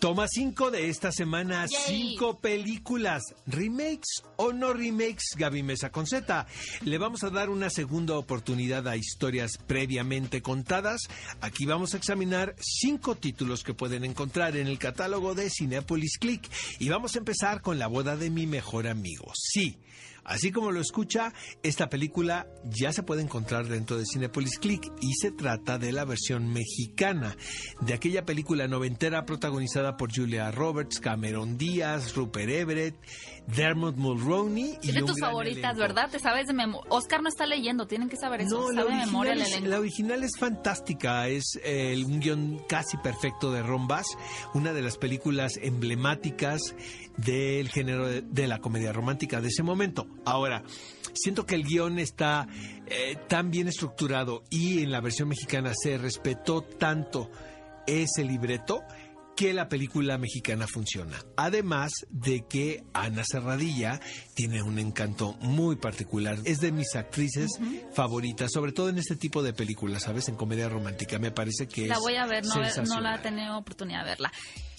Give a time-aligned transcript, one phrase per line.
[0.00, 2.12] Toma 5 de esta semana, Yay.
[2.12, 6.46] cinco películas, remakes o no remakes, Gaby Mesa con Z.
[6.84, 11.02] Le vamos a dar una segunda oportunidad a historias previamente contadas.
[11.42, 16.48] Aquí vamos a examinar cinco títulos que pueden encontrar en el catálogo de Cinepolis Click.
[16.78, 19.30] Y vamos a empezar con La boda de mi mejor amigo.
[19.34, 19.76] Sí.
[20.24, 25.14] Así como lo escucha, esta película ya se puede encontrar dentro de Cinepolis Click y
[25.14, 27.36] se trata de la versión mexicana
[27.80, 32.96] de aquella película noventera protagonizada por Julia Roberts, Cameron Díaz, Rupert Everett,
[33.46, 35.80] Dermot Mulroney y un tus gran favoritas, elenco.
[35.80, 36.10] ¿verdad?
[36.10, 36.90] Te sabes de memoria.
[36.90, 38.60] Oscar no está leyendo, tienen que saber eso.
[38.60, 39.70] No, la sabe de memoria original, es, elenco.
[39.70, 44.06] la original es fantástica, es eh, un guion casi perfecto de Ron Bass,
[44.54, 46.60] una de las películas emblemáticas
[47.16, 50.06] del género de, de la comedia romántica de ese momento.
[50.24, 50.62] Ahora,
[51.14, 52.46] siento que el guion está
[52.86, 57.30] eh, tan bien estructurado y en la versión mexicana se respetó tanto
[57.86, 58.82] ese libreto
[59.40, 61.16] que la película mexicana funciona.
[61.34, 63.98] Además de que Ana Serradilla
[64.34, 66.36] tiene un encanto muy particular.
[66.44, 67.48] Es de mis actrices
[67.94, 70.28] favoritas, sobre todo en este tipo de películas, ¿sabes?
[70.28, 71.18] En comedia romántica.
[71.18, 74.10] Me parece que La es voy a ver, no, no la he tenido oportunidad de
[74.10, 74.30] verla.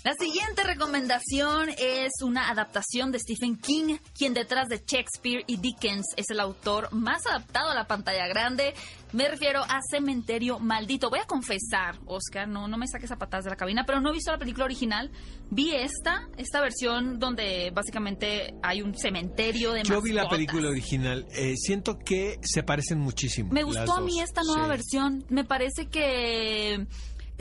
[0.03, 6.07] La siguiente recomendación es una adaptación de Stephen King, quien detrás de Shakespeare y Dickens
[6.17, 8.73] es el autor más adaptado a la pantalla grande.
[9.13, 11.11] Me refiero a Cementerio Maldito.
[11.11, 14.09] Voy a confesar, Oscar, no, no me saques a patadas de la cabina, pero no
[14.09, 15.11] he visto la película original.
[15.51, 21.27] Vi esta, esta versión donde básicamente hay un cementerio de Yo vi la película original.
[21.35, 23.51] Eh, siento que se parecen muchísimo.
[23.53, 24.69] Me gustó a mí esta nueva Sí.
[24.69, 25.25] versión.
[25.29, 26.87] Me parece que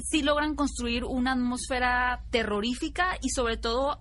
[0.05, 4.01] sí logran construir una atmósfera terrorífica y sobre todo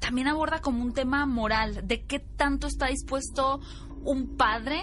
[0.00, 3.60] también aborda como un tema moral de qué tanto está dispuesto
[4.02, 4.82] un padre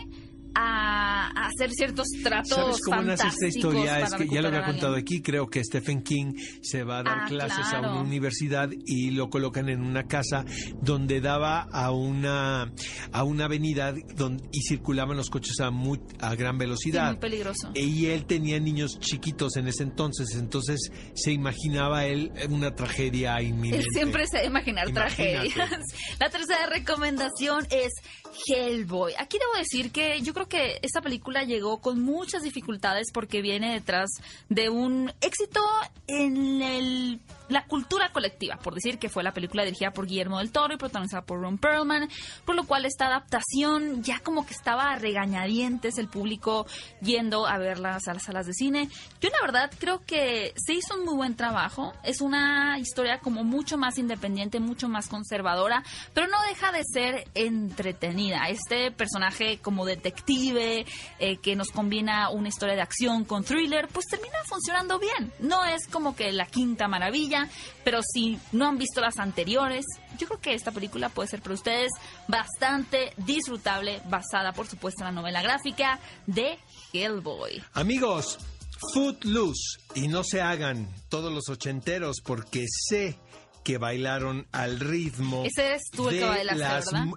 [0.55, 3.99] a, a hacer ciertos tratos ¿Sabes cómo nace esta historia?
[3.99, 5.21] Es que ya lo había contado aquí.
[5.21, 9.29] Creo que Stephen King se va a dar Ah, clases a una universidad y lo
[9.29, 10.45] colocan en una casa
[10.81, 12.71] donde daba a una
[13.11, 17.11] a una avenida donde, y circulaban los coches a, muy, a gran Sí, velocidad.
[17.11, 17.71] muy peligroso.
[17.73, 23.85] y él tenía niños chiquitos en ese entonces, entonces se imaginaba él una tragedia inminente.
[23.85, 25.15] Él siempre se imaginar Imagínate.
[25.15, 25.69] tragedias.
[26.19, 27.91] La tercera recomendación es
[28.47, 29.13] Hellboy.
[29.17, 33.73] Aquí debo decir que yo creo que esta película llegó con muchas dificultades porque viene
[33.73, 34.09] detrás
[34.49, 35.61] de un éxito
[36.07, 37.19] en el-
[37.49, 40.77] la cultura colectiva, por decir que fue la película dirigida por Guillermo del Toro y
[40.77, 42.09] protagonizada por Ron Perlman,
[42.45, 46.65] por lo cual esta adaptación ya como que estaba a regañadientes el público
[47.01, 48.89] yendo a verlas a las salas de cine.
[49.21, 53.43] Yo la verdad creo que se hizo un muy buen trabajo, es una historia como
[53.43, 55.83] mucho más independiente, mucho más conservadora,
[56.13, 58.47] pero no deja de ser entretenida.
[58.49, 60.85] Este personaje como detective
[61.19, 65.31] eh, que nos combina una historia de acción con thriller, pues termina funcionando bien.
[65.39, 67.34] No es como que la quinta maravilla,
[67.83, 69.85] pero si no han visto las anteriores,
[70.17, 71.91] yo creo que esta película puede ser para ustedes
[72.27, 76.57] bastante disfrutable, basada por supuesto en la novela gráfica de
[76.93, 77.61] Hellboy.
[77.73, 78.37] Amigos,
[78.93, 79.79] Footloose.
[79.95, 83.17] Y no se hagan todos los ochenteros porque sé
[83.65, 86.25] que bailaron al ritmo Ese eres tú el que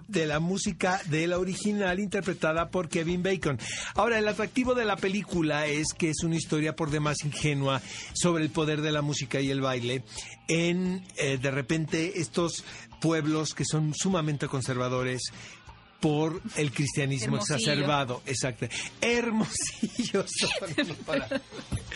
[0.07, 3.59] de la música de la original interpretada por Kevin Bacon.
[3.93, 7.83] Ahora, el atractivo de la película es que es una historia por demás ingenua
[8.13, 10.03] sobre el poder de la música y el baile
[10.47, 12.63] en, eh, de repente, estos
[12.99, 15.21] pueblos que son sumamente conservadores
[15.99, 17.57] por el cristianismo Hermosillo.
[17.57, 18.21] exacerbado.
[18.25, 18.67] Exacto.
[19.01, 20.25] Hermosillo.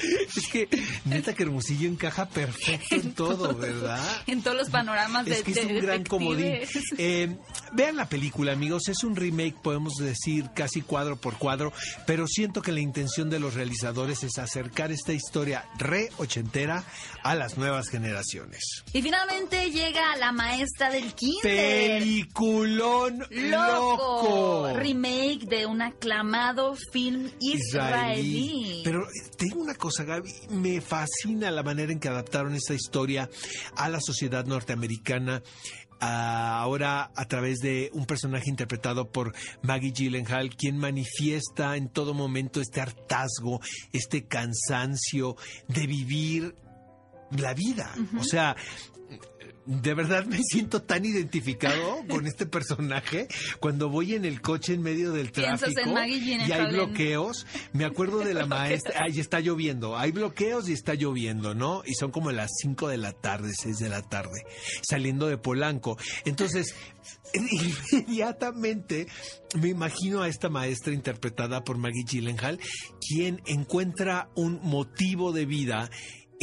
[0.35, 0.67] Es que,
[1.05, 4.23] neta que Hermosillo encaja perfecto en todo, ¿verdad?
[4.27, 6.59] En todos los panoramas de Es que es de un gran comodín.
[6.97, 7.37] Eh,
[7.73, 8.87] vean la película, amigos.
[8.87, 11.71] Es un remake, podemos decir, casi cuadro por cuadro,
[12.05, 16.83] pero siento que la intención de los realizadores es acercar esta historia re ochentera
[17.23, 18.83] a las nuevas generaciones.
[18.93, 21.99] Y finalmente llega la maestra del kinder.
[21.99, 24.67] Peliculón Loco.
[24.67, 24.79] loco.
[24.79, 28.81] Remake de un aclamado film israelí.
[28.83, 32.73] Pero eh, te digo una cosa, Gaby, me fascina la manera en que adaptaron esta
[32.73, 33.29] historia
[33.75, 35.43] a la sociedad norteamericana.
[35.99, 42.15] ah, Ahora a través de un personaje interpretado por Maggie Gyllenhaal, quien manifiesta en todo
[42.15, 43.61] momento este hartazgo,
[43.91, 45.37] este cansancio
[45.67, 46.55] de vivir
[47.37, 47.93] la vida.
[48.19, 48.55] O sea,
[49.65, 53.27] de verdad me siento tan identificado con este personaje
[53.59, 57.45] cuando voy en el coche en medio del en tráfico y hay bloqueos.
[57.71, 61.83] Me acuerdo de la maestra, ay, está lloviendo, hay bloqueos y está lloviendo, ¿no?
[61.85, 64.43] Y son como las 5 de la tarde, 6 de la tarde,
[64.81, 65.97] saliendo de Polanco.
[66.25, 66.75] Entonces,
[67.91, 69.07] inmediatamente
[69.59, 72.59] me imagino a esta maestra interpretada por Maggie Gyllenhaal,
[72.99, 75.89] quien encuentra un motivo de vida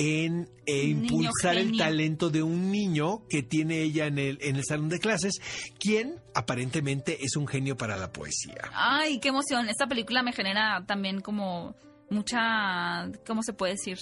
[0.00, 4.56] en eh, niño impulsar el talento de un niño que tiene ella en el, en
[4.56, 5.34] el salón de clases,
[5.78, 8.70] quien aparentemente es un genio para la poesía.
[8.72, 9.68] Ay, qué emoción.
[9.68, 11.74] Esta película me genera también como
[12.08, 13.98] mucha, ¿cómo se puede decir?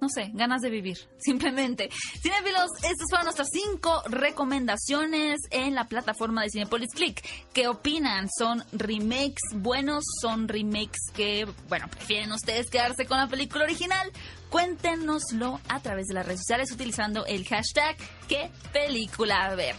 [0.00, 1.88] No sé, ganas de vivir, simplemente.
[2.20, 7.24] Cinefilos, estas fueron nuestras cinco recomendaciones en la plataforma de Cinepolis Click.
[7.52, 8.28] ¿Qué opinan?
[8.36, 10.04] ¿Son remakes buenos?
[10.20, 14.10] ¿Son remakes que, bueno, prefieren ustedes quedarse con la película original?
[14.50, 17.96] Cuéntenoslo a través de las redes sociales utilizando el hashtag
[18.28, 19.74] ¿Qué película ver?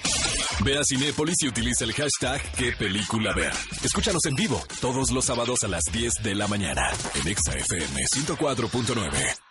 [0.64, 3.54] Ve a Cinépolis y utiliza el hashtag qué película ver.
[3.84, 8.04] Escúchanos en vivo todos los sábados a las 10 de la mañana en Exa FM
[8.06, 9.46] 104.9.